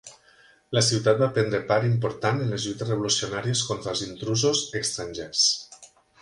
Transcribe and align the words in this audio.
La 0.75 0.81
ciutat 0.85 1.19
va 1.23 1.27
prendre 1.35 1.59
part 1.71 1.85
important 1.89 2.41
en 2.45 2.49
les 2.53 2.65
lluites 2.69 2.89
revolucionàries 2.93 3.63
contra 3.69 3.93
els 3.93 4.03
intrusos 4.07 4.63
estrangers. 4.81 5.47